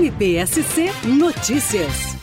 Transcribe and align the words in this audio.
NPSC 0.00 0.86
Notícias. 1.06 2.16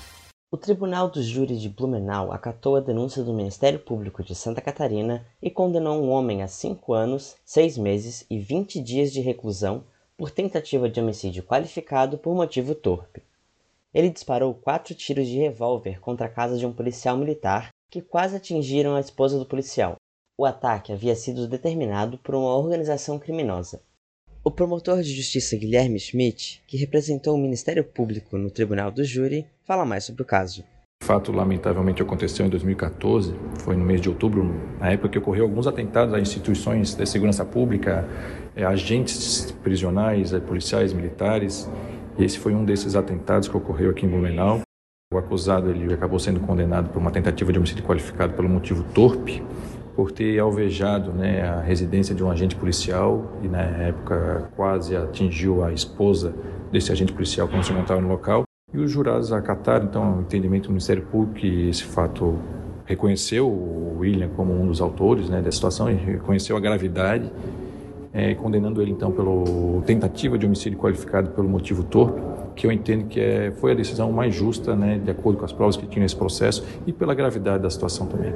O 0.52 0.58
Tribunal 0.58 1.12
do 1.12 1.22
Júri 1.22 1.56
de 1.56 1.70
Blumenau 1.70 2.32
acatou 2.32 2.76
a 2.76 2.80
denúncia 2.80 3.24
do 3.24 3.32
Ministério 3.32 3.78
Público 3.78 4.24
de 4.24 4.34
Santa 4.34 4.62
Catarina 4.62 5.24
e 5.40 5.52
condenou 5.52 6.02
um 6.02 6.10
homem 6.10 6.42
a 6.42 6.48
5 6.48 6.92
anos, 6.92 7.36
6 7.46 7.78
meses 7.78 8.26
e 8.32 8.40
20 8.40 8.82
dias 8.82 9.14
de 9.14 9.22
reclusão 9.22 9.84
por 10.18 10.32
tentativa 10.32 10.90
de 10.90 11.00
homicídio 11.00 11.44
qualificado 11.44 12.18
por 12.18 12.34
motivo 12.34 12.74
torpe. 12.74 13.22
Ele 13.94 14.10
disparou 14.10 14.56
quatro 14.56 14.96
tiros 14.96 15.28
de 15.28 15.38
revólver 15.38 16.00
contra 16.00 16.26
a 16.26 16.30
casa 16.32 16.58
de 16.58 16.66
um 16.66 16.74
policial 16.74 17.16
militar 17.16 17.70
que 17.92 18.02
quase 18.02 18.36
atingiram 18.36 18.96
a 18.96 19.00
esposa 19.02 19.38
do 19.38 19.46
policial. 19.46 19.98
O 20.36 20.46
ataque 20.46 20.92
havia 20.92 21.16
sido 21.16 21.48
determinado 21.48 22.18
por 22.18 22.34
uma 22.34 22.58
organização 22.58 23.20
criminosa. 23.20 23.84
O 24.44 24.52
promotor 24.52 25.02
de 25.02 25.14
justiça 25.14 25.58
Guilherme 25.58 26.00
Schmidt, 26.00 26.62
que 26.68 26.78
representou 26.78 27.36
o 27.36 27.38
Ministério 27.38 27.84
Público 27.84 28.38
no 28.38 28.50
Tribunal 28.50 28.92
do 28.92 29.04
Júri, 29.04 29.46
fala 29.66 29.86
mais 29.86 30.06
sobre 30.06 30.22
o 30.22 30.26
caso. 30.26 30.64
O 31.02 31.06
fato 31.06 31.32
lamentavelmente 31.32 32.02
aconteceu 32.02 32.46
em 32.46 32.50
2014, 32.50 33.34
foi 33.60 33.76
no 33.76 33.86
mês 33.86 34.02
de 34.02 34.10
outubro, 34.10 34.44
na 34.80 34.92
época 34.92 35.10
que 35.10 35.18
ocorreu 35.18 35.44
alguns 35.44 35.68
atentados 35.68 36.14
a 36.14 36.20
instituições 36.20 36.96
de 36.96 37.06
segurança 37.06 37.46
pública, 37.46 38.08
eh, 38.56 38.64
agentes 38.64 39.52
prisionais, 39.64 40.34
eh, 40.34 40.40
policiais, 40.40 40.92
militares. 40.94 41.70
E 42.18 42.24
esse 42.24 42.40
foi 42.40 42.56
um 42.56 42.66
desses 42.66 42.96
atentados 42.96 43.48
que 43.48 43.56
ocorreu 43.56 43.92
aqui 43.92 44.06
em 44.06 44.10
Blumenau. 44.10 44.62
O 45.14 45.18
acusado 45.18 45.70
ele 45.70 45.94
acabou 45.94 46.20
sendo 46.20 46.40
condenado 46.40 46.90
por 46.90 47.00
uma 47.00 47.12
tentativa 47.12 47.52
de 47.52 47.60
homicídio 47.60 47.84
qualificado 47.86 48.34
pelo 48.34 48.50
motivo 48.50 48.84
torpe, 48.94 49.42
por 49.98 50.12
ter 50.12 50.38
alvejado 50.38 51.12
né, 51.12 51.42
a 51.42 51.60
residência 51.60 52.14
de 52.14 52.24
um 52.24 52.30
agente 52.30 52.56
policial 52.56 53.32
e 53.42 53.48
na 53.48 53.64
época 53.64 54.48
quase 54.56 54.96
atingiu 54.96 55.64
a 55.64 55.74
esposa 55.74 56.36
desse 56.72 56.92
agente 56.92 57.12
policial 57.12 57.48
quando 57.48 57.64
se 57.64 57.74
encontrava 57.74 58.00
no 58.00 58.08
local. 58.08 58.44
E 58.72 58.78
os 58.78 58.92
jurados 58.92 59.34
acataram 59.34 59.86
então 59.86 60.20
o 60.20 60.22
entendimento 60.22 60.66
do 60.66 60.70
Ministério 60.70 61.02
Público 61.02 61.40
que 61.40 61.68
esse 61.70 61.84
fato 61.84 62.38
reconheceu 62.86 63.50
o 63.50 63.98
William 63.98 64.30
como 64.36 64.54
um 64.54 64.68
dos 64.68 64.82
autores 64.82 65.30
né, 65.30 65.42
da 65.42 65.52
situação 65.52 65.90
e 65.90 65.96
reconheceu 65.96 66.56
a 66.56 66.60
gravidade, 66.60 67.32
é, 68.14 68.36
condenando 68.36 68.84
ele 68.84 68.92
então 68.92 69.12
pela 69.12 69.82
tentativa 69.84 70.38
de 70.38 70.46
homicídio 70.46 70.78
qualificado 70.78 71.32
pelo 71.32 71.50
motivo 71.50 71.84
torpe, 71.84 72.22
que 72.56 72.68
eu 72.68 72.72
entendo 72.72 73.08
que 73.08 73.20
é, 73.20 73.52
foi 73.54 73.72
a 73.72 73.76
decisão 73.76 74.12
mais 74.12 74.36
justa, 74.36 74.76
né, 74.76 75.00
de 75.04 75.10
acordo 75.10 75.40
com 75.40 75.46
as 75.46 75.52
provas 75.52 75.76
que 75.76 75.88
tinha 75.88 76.04
nesse 76.04 76.16
processo 76.16 76.64
e 76.86 76.94
pela 76.94 77.16
gravidade 77.16 77.64
da 77.64 77.70
situação 77.72 78.06
também. 78.06 78.36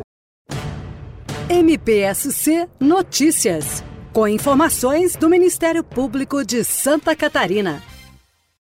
MPSC 1.52 2.70
Notícias. 2.80 3.84
Com 4.14 4.26
informações 4.26 5.18
do 5.18 5.30
Ministério 5.30 5.84
Público 5.84 6.46
de 6.46 6.64
Santa 6.64 7.14
Catarina. 7.14 7.84